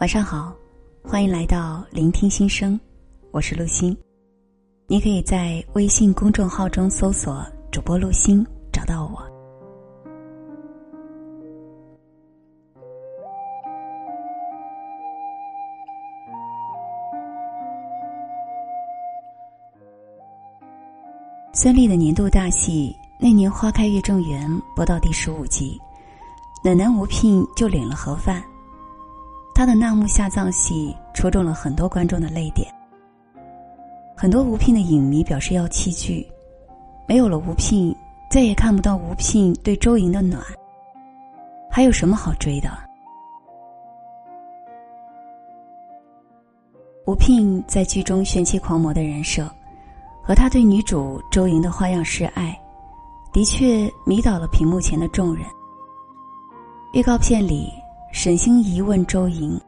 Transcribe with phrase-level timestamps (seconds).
[0.00, 0.54] 晚上好，
[1.02, 2.78] 欢迎来到聆听心声，
[3.32, 3.96] 我是陆欣。
[4.86, 9.20] 你可以在微信公众号中搜索“主播陆欣”，找到我。
[21.52, 25.76] 孙俪的年度大戏《那年花开月正圆》播到第十五集，
[26.62, 28.40] 暖男吴聘就领了盒饭。
[29.58, 32.72] 他的纳木下葬戏戳中了很多观众的泪点。
[34.16, 36.24] 很多吴聘的影迷表示要弃剧，
[37.08, 37.92] 没有了吴聘，
[38.30, 40.40] 再也看不到吴聘对周莹的暖。
[41.68, 42.70] 还有什么好追的？
[47.04, 49.44] 吴聘在剧中玄气狂魔的人设，
[50.22, 52.56] 和他对女主周莹的花样示爱，
[53.32, 55.44] 的确迷倒了屏幕前的众人。
[56.92, 57.72] 预告片里。
[58.10, 59.60] 沈星怡问周莹：“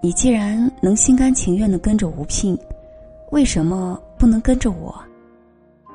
[0.00, 2.56] 你既然能心甘情愿的跟着吴聘，
[3.32, 4.94] 为什么不能跟着我？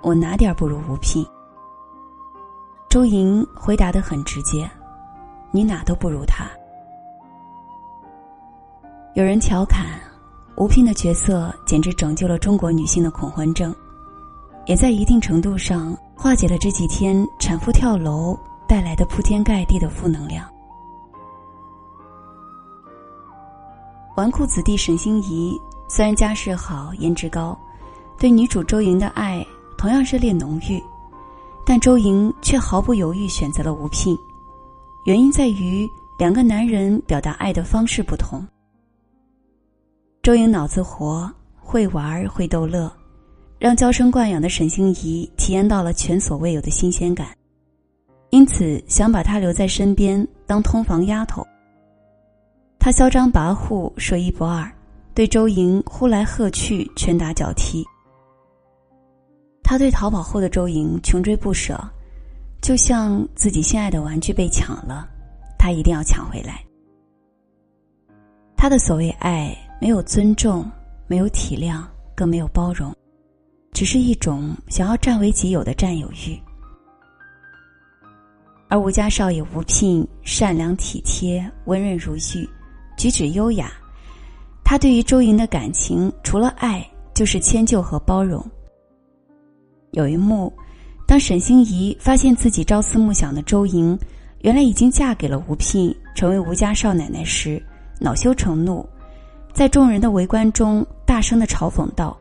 [0.02, 1.26] 我哪点不如吴聘？”
[2.90, 4.70] 周莹回答的很直接
[5.52, 6.46] ：“你哪都不如他。”
[9.16, 10.00] 有人调侃，
[10.58, 13.74] 吴聘的角色简直拯救了中国女性的恐婚症，
[14.66, 18.38] 也在一定程度上化解了这几天产妇跳楼
[18.68, 20.51] 带来的铺天盖地的负能量。
[24.16, 27.58] 纨绔子弟沈星移虽然家世好、颜值高，
[28.20, 29.46] 对女主周莹的爱
[29.78, 30.82] 同样热烈浓郁，
[31.66, 34.18] 但周莹却毫不犹豫选择了吴聘。
[35.06, 38.46] 原因在于两个男人表达爱的方式不同。
[40.22, 42.92] 周莹脑子活，会玩会逗乐，
[43.58, 47.30] 让娇生惯养的沈星移体验到了前所未有的新鲜感，
[48.30, 51.46] 因此想把她留在身边当通房丫头。
[52.84, 54.68] 他嚣张跋扈，说一不二，
[55.14, 57.86] 对周莹呼来喝去，拳打脚踢。
[59.62, 61.80] 他对逃跑后的周莹穷追不舍，
[62.60, 65.08] 就像自己心爱的玩具被抢了，
[65.60, 66.60] 他一定要抢回来。
[68.58, 70.68] 他的所谓爱，没有尊重，
[71.06, 71.84] 没有体谅，
[72.16, 72.92] 更没有包容，
[73.74, 76.36] 只是一种想要占为己有的占有欲。
[78.70, 82.50] 而吴家少爷吴聘善良体贴，温润如玉。
[83.02, 83.74] 举止优雅，
[84.64, 88.46] 他对于周莹的感情除了爱就是迁就和包容。
[89.90, 90.54] 有一幕，
[91.08, 93.98] 当沈星移发现自己朝思暮想的周莹，
[94.42, 97.60] 原来已经嫁给了吴聘，成为吴家少奶奶时，
[98.00, 98.88] 恼羞成怒，
[99.52, 102.16] 在众人的围观中大声的嘲讽道：“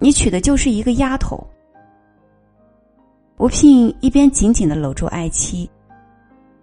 [0.00, 1.46] 你娶的就是一个丫头。”
[3.36, 5.68] 吴聘一边紧紧的搂住爱妻，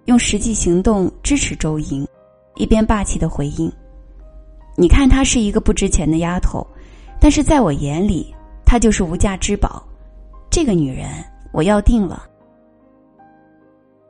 [0.05, 2.03] 用实际行动支持周莹。
[2.55, 3.71] 一边霸气的回应
[4.75, 6.65] ：“你看她是一个不值钱的丫头，
[7.19, 8.33] 但是在我眼里，
[8.65, 9.83] 她就是无价之宝。
[10.49, 11.07] 这个女人，
[11.51, 12.27] 我要定了。”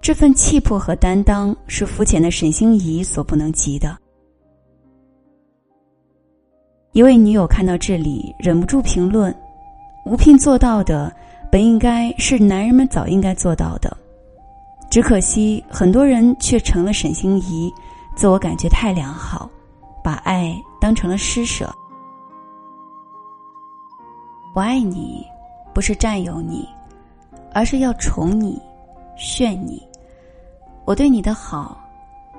[0.02, 3.96] 这份气魄和担当是肤浅的沈星移所不能及的。
[6.92, 9.34] 一位女友看到这里，忍不住评论
[10.06, 11.16] ：“吴聘做到的，
[11.52, 13.96] 本应该是男人们早应该做到的，
[14.90, 17.72] 只可惜很多人却成了沈星移。”
[18.16, 19.50] 自我感觉太良好，
[20.04, 21.74] 把爱当成了施舍。
[24.54, 25.26] 我爱你，
[25.74, 26.68] 不是占有你，
[27.54, 28.62] 而是要宠你、
[29.16, 29.82] 炫你。
[30.86, 31.78] 我对你的好，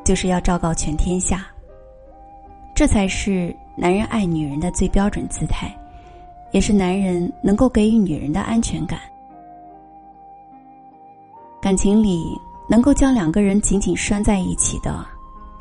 [0.05, 1.47] 就是要昭告全天下。
[2.75, 5.75] 这才是男人爱女人的最标准姿态，
[6.53, 9.01] 也是男人能够给予女人的安全感。
[11.61, 12.25] 感情里
[12.69, 15.05] 能够将两个人紧紧拴在一起的。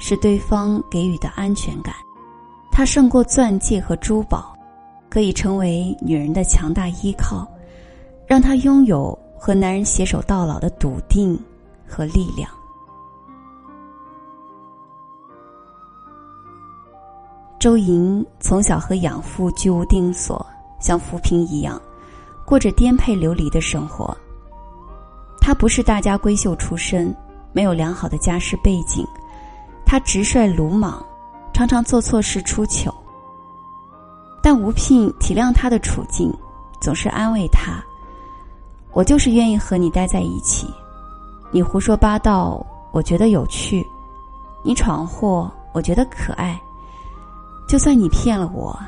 [0.03, 1.93] 是对方给予的安全感，
[2.71, 4.57] 它胜过钻戒和珠宝，
[5.11, 7.47] 可以成为女人的强大依靠，
[8.25, 11.39] 让她拥有和男人携手到老的笃定
[11.87, 12.49] 和力量。
[17.59, 20.43] 周莹从小和养父居无定所，
[20.79, 21.79] 像浮萍一样，
[22.43, 24.17] 过着颠沛流离的生活。
[25.39, 27.15] 她不是大家闺秀出身，
[27.53, 29.05] 没有良好的家世背景。
[29.91, 31.03] 他直率鲁莽，
[31.51, 32.95] 常常做错事出糗。
[34.41, 36.33] 但吴聘体谅他的处境，
[36.79, 37.73] 总是安慰他
[38.95, 40.73] ：“我就是愿意和你待在一起，
[41.51, 43.85] 你胡说八道，我觉得有趣；
[44.63, 46.57] 你闯祸，我觉得可爱。
[47.67, 48.79] 就算你骗了我，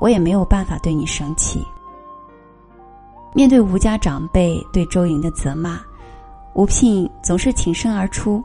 [0.00, 1.64] 我也没有办法对你生气。”
[3.32, 5.78] 面对吴家长辈对周莹的责骂，
[6.54, 8.42] 吴聘总是挺身而出。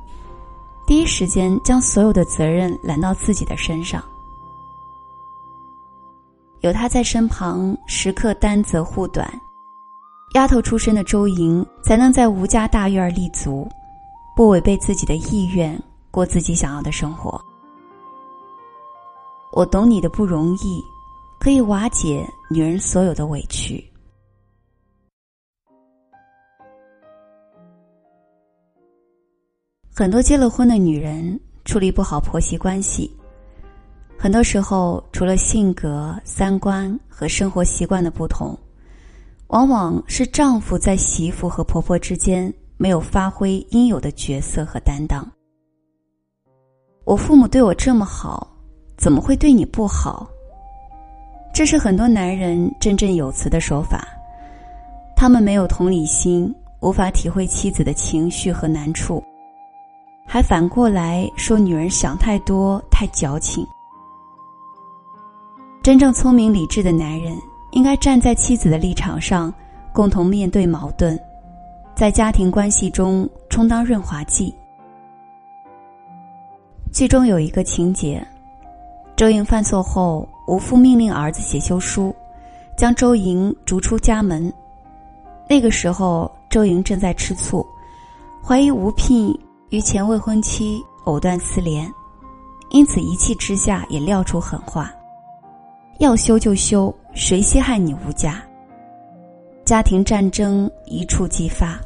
[0.85, 4.03] 第一时间将所有的责任揽到自己的身上。
[6.61, 9.27] 有他在身旁，时刻担责护短，
[10.33, 13.67] 丫头出身的周莹才能在吴家大院立足，
[14.35, 15.79] 不违背自己的意愿，
[16.11, 17.39] 过自己想要的生活。
[19.51, 20.83] 我懂你的不容易，
[21.39, 23.83] 可以瓦解女人所有的委屈。
[29.97, 33.09] 很多结了婚的女人处理不好婆媳关系，
[34.17, 38.59] 很多时候除了性格、三观和生活习惯的不同，
[39.47, 45.25] 往往是丈夫在媳妇和婆婆之间没有发挥应有的角色和担当。
[47.05, 48.45] 我父母对我这么好，
[48.97, 50.29] 怎么会对你不好？
[51.53, 54.05] 这是很多男人振振有词的说法，
[55.15, 59.23] 他们没有同理心，无法体会妻子的情绪和难处。
[60.25, 63.65] 还反过来说，女人想太多，太矫情。
[65.81, 67.37] 真正聪明理智的男人，
[67.71, 69.53] 应该站在妻子的立场上，
[69.93, 71.17] 共同面对矛盾，
[71.93, 74.53] 在家庭关系中充当润滑剂。
[76.91, 78.25] 剧中有一个情节，
[79.15, 82.13] 周莹犯错后，吴父命令儿子写休书，
[82.75, 84.51] 将周莹逐出家门。
[85.47, 87.65] 那个时候，周莹正在吃醋，
[88.43, 89.37] 怀疑吴聘。
[89.69, 91.91] 与前未婚妻藕断丝连，
[92.69, 94.91] 因此一气之下也撂出狠话
[95.99, 98.41] ：“要休就休，谁稀罕你吴家？”
[99.65, 101.79] 家庭战争一触即发。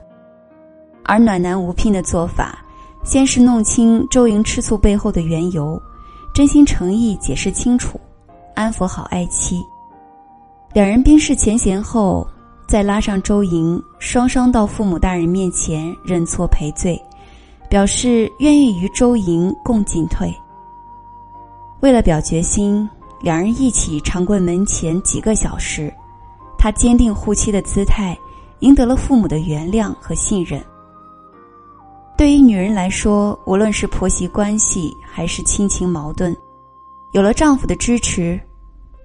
[1.06, 2.60] 而暖男吴聘的做法，
[3.06, 5.82] 先是弄清周莹吃醋背后的缘由，
[6.34, 8.00] 真心诚意解释清楚，
[8.56, 9.64] 安抚好爱妻。
[10.74, 12.28] 两人冰释前嫌后，
[12.68, 17.02] 再拉上周莹，双双到父母大人面前认错赔罪。
[17.70, 20.34] 表示愿意与周莹共进退。
[21.82, 22.90] 为了表决心，
[23.22, 25.94] 两人一起长跪门前几个小时。
[26.58, 28.18] 他坚定护妻的姿态，
[28.60, 30.62] 赢得了父母的原谅和信任。
[32.18, 36.36] 对于女人来说，无论是婆媳关系还是亲情矛盾，
[37.14, 38.38] 有了丈夫的支持，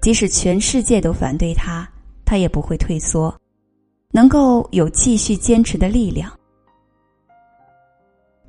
[0.03, 1.89] 即使全世界都反对她，
[2.25, 3.33] 她也不会退缩，
[4.11, 6.29] 能够有继续坚持的力量。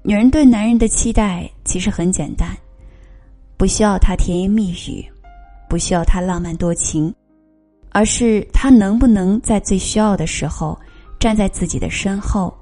[0.07, 2.55] 女人对男人的期待其实很简单，
[3.57, 5.03] 不需要他甜言蜜语，
[5.67, 7.11] 不需要他浪漫多情，
[7.89, 10.79] 而是他能不能在最需要的时候
[11.19, 12.55] 站在自己的身后，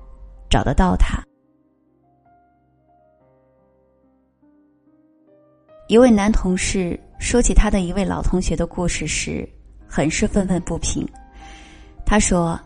[0.50, 1.22] 找得到他。
[5.90, 9.46] 一位男同事说起他的一位老同学的故事时，
[9.86, 11.06] 很是愤愤不平。
[12.06, 12.58] 他说，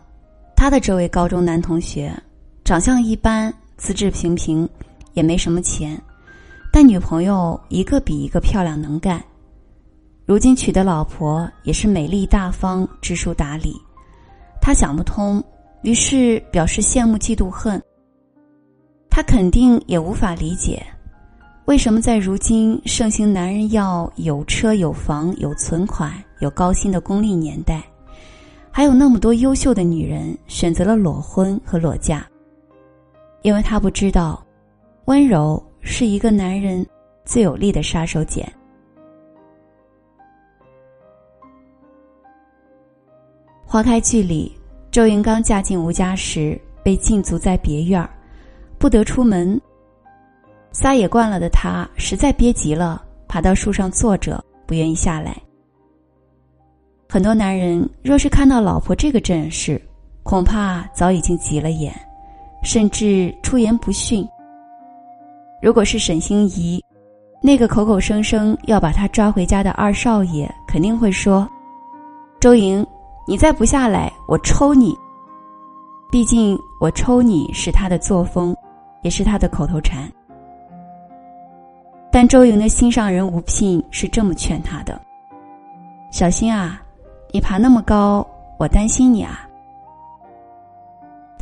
[0.54, 2.14] 他的这位高中男同学
[2.62, 3.52] 长相一般。
[3.78, 4.68] 资质平平，
[5.14, 5.98] 也没什么钱，
[6.70, 9.22] 但女朋友一个比一个漂亮能干。
[10.26, 13.74] 如今娶的老婆也是美丽大方、知书达理。
[14.60, 15.42] 他想不通，
[15.82, 17.82] 于是表示羡慕、嫉妒、恨。
[19.08, 20.84] 他肯定也无法理解，
[21.64, 27.82] 为什么在如今盛行男人要有车有房有存款有高薪的功利年代，
[28.70, 32.26] 还有那么多优秀的女人选择了裸婚和裸嫁。
[33.42, 34.44] 因为他不知道，
[35.04, 36.86] 温柔是一个男人
[37.24, 38.44] 最有力的杀手锏。
[43.64, 44.58] 花开剧里，
[44.90, 48.10] 周莹刚嫁进吴家时被禁足在别院儿，
[48.78, 49.60] 不得出门。
[50.72, 55.36] 撒野惯了的她实在憋急了，爬到树上坐着，不愿意下来。
[57.08, 59.80] 很多男人若是看到老婆这个阵势，
[60.22, 61.94] 恐怕早已经急了眼。
[62.62, 64.26] 甚至出言不逊。
[65.60, 66.82] 如果是沈星移，
[67.40, 71.48] 那个口口声声要把他抓回家的二少爷，肯定会说
[72.40, 72.86] ：“周莹，
[73.26, 74.96] 你再不下来，我抽你。”
[76.10, 78.56] 毕竟我抽你是他的作风，
[79.02, 80.10] 也是他的口头禅。
[82.10, 85.00] 但周莹的心上人吴聘是这么劝他的
[86.10, 86.80] ：“小心啊，
[87.32, 88.26] 你爬那么高，
[88.58, 89.47] 我担心你啊。”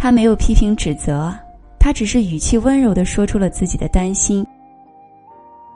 [0.07, 1.35] 他没有批评指责，
[1.81, 4.47] 他只是语气温柔的说出了自己的担心。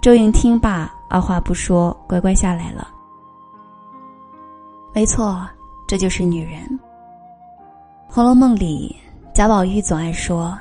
[0.01, 2.87] 周莹听罢，二话不说，乖乖下来了。
[4.95, 5.45] 没错，
[5.89, 6.63] 这就是女人。
[8.09, 8.95] 《红楼梦》里，
[9.35, 10.57] 贾宝玉总爱说，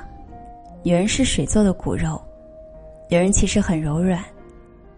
[0.82, 2.20] 女人是水做的骨肉，
[3.08, 4.20] 女人其实很柔软，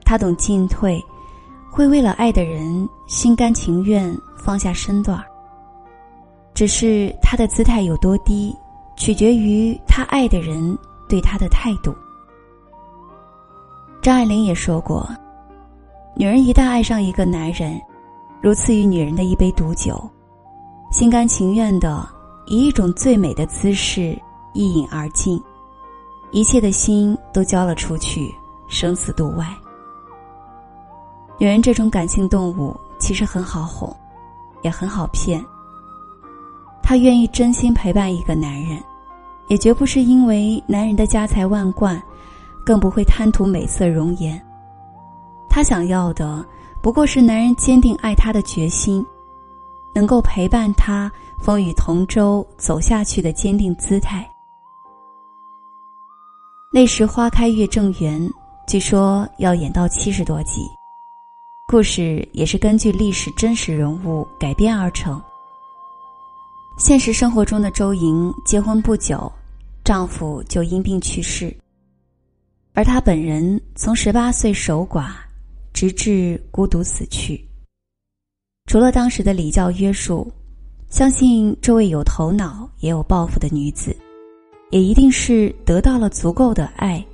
[0.02, 0.98] 她懂进退，
[1.70, 5.22] 会为了爱的人心甘情愿放下身段。
[6.54, 8.54] 只是他的姿态有多低，
[9.02, 10.78] 取决于他爱的人
[11.08, 11.92] 对他的态度。
[14.00, 15.04] 张爱玲也说过，
[16.14, 17.82] 女人一旦爱上一个男人，
[18.40, 20.08] 如赐予女人的一杯毒酒，
[20.92, 22.08] 心甘情愿的
[22.46, 24.16] 以一种最美的姿势
[24.52, 25.42] 一饮而尽，
[26.30, 28.32] 一切的心都交了出去，
[28.68, 29.44] 生死度外。
[31.38, 33.92] 女人这种感性动物其实很好哄，
[34.62, 35.44] 也很好骗。
[36.84, 38.80] 她愿意真心陪伴一个男人，
[39.52, 42.02] 也绝不是因为男人的家财万贯，
[42.64, 44.42] 更不会贪图美色容颜。
[45.46, 46.42] 她想要的
[46.80, 49.04] 不过是男人坚定爱她的决心，
[49.92, 54.26] 能够陪伴她风雨同舟走下去的坚定姿态。
[56.72, 58.26] 那时花开月正圆，
[58.66, 60.62] 据说要演到七十多集。
[61.66, 65.22] 故事也是根据历史真实人物改编而成。
[66.78, 69.30] 现实生活中的周莹结婚不久，
[69.84, 71.54] 丈夫就因病去世，
[72.72, 75.12] 而她本人从十八岁守寡，
[75.72, 77.42] 直至孤独死去。
[78.66, 80.32] 除了当时的礼教约束，
[80.88, 83.96] 相信这位有头脑也有抱负的女子，
[84.70, 87.04] 也一定是得到了足够的爱，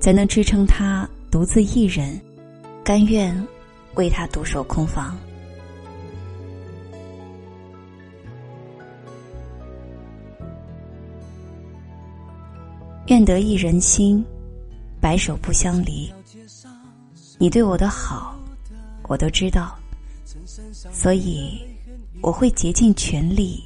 [0.00, 2.20] 才能支撑她独自一人，
[2.84, 3.34] 甘愿。
[3.96, 5.16] 为他独守空房，
[13.08, 14.24] 愿得一人心，
[15.00, 16.10] 白首不相离。
[17.38, 18.34] 你对我的好，
[19.02, 19.78] 我都知道，
[20.90, 21.60] 所以
[22.22, 23.62] 我会竭尽全力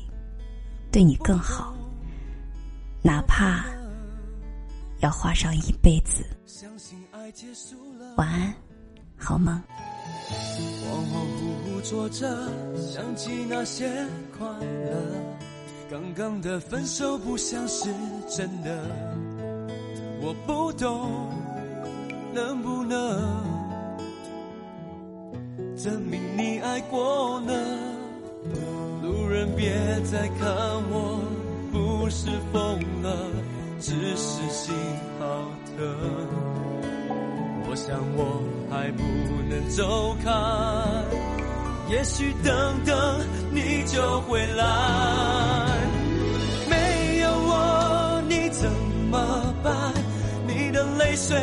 [0.90, 1.72] 对你更好，
[3.00, 3.64] 哪怕
[5.00, 6.24] 要花上一辈子。
[8.16, 8.52] 晚安，
[9.16, 9.62] 好梦。
[10.28, 13.88] 恍恍惚惚坐着，想起那些
[14.36, 14.96] 快乐。
[15.90, 17.88] 刚刚的分手不像是
[18.28, 18.84] 真的，
[20.20, 21.30] 我不懂
[22.34, 22.98] 能不能
[25.76, 27.52] 证明你爱过呢？
[29.02, 29.72] 路人别
[30.04, 30.48] 再看
[30.90, 31.20] 我，
[31.72, 33.16] 不是疯了，
[33.80, 34.74] 只是心
[35.18, 35.24] 好
[35.76, 35.76] 疼。
[37.70, 39.02] 我想我还不
[39.48, 40.30] 能走开，
[41.90, 43.20] 也许等等
[43.52, 45.67] 你就会来。
[51.18, 51.36] 谁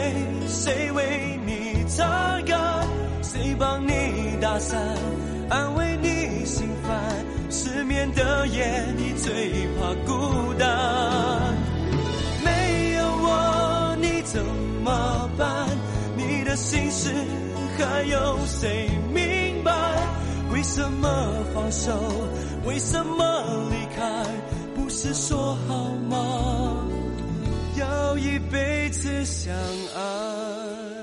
[0.48, 2.88] 谁为你擦干？
[3.22, 3.92] 谁帮你
[4.42, 4.82] 打伞，
[5.50, 6.98] 安慰你心烦？
[7.50, 10.66] 失眠的夜你最怕孤单。
[12.44, 14.42] 没有我你怎
[14.82, 15.68] 么办？
[16.16, 17.12] 你的心事
[17.78, 19.74] 还有谁明白？
[20.54, 21.10] 为什么
[21.54, 21.92] 放手？
[22.66, 24.24] 为什么离开？
[24.74, 26.78] 不是说好吗？
[27.78, 29.54] 要一辈子相
[29.94, 30.95] 爱。